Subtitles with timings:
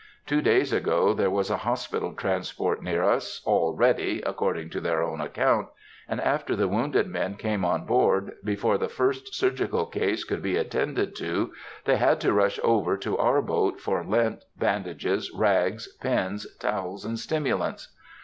[0.25, 5.03] Two days ago there was a hospital transport near us, "all ready," according to their
[5.03, 5.67] own account,
[6.07, 10.57] and after the wounded men came on board, before the first surgical case could be
[10.57, 11.53] attended to,
[11.85, 17.19] they had to rush over to our boat for lint, bandages, rags, pins, towels, and
[17.19, 17.93] stimulants.